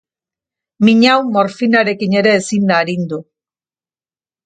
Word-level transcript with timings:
Min 0.87 1.03
hau 1.09 1.19
morfinarekin 1.35 2.19
ere 2.23 2.35
ezin 2.41 2.69
da 2.73 2.83
arindu. 2.85 3.25